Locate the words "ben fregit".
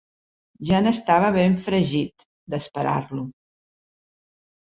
1.35-2.25